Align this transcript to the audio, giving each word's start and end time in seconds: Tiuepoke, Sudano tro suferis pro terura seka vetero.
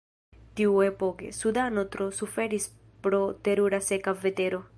Tiuepoke, 0.55 1.29
Sudano 1.41 1.83
tro 1.97 2.07
suferis 2.21 2.67
pro 3.05 3.21
terura 3.49 3.81
seka 3.91 4.13
vetero. 4.25 4.65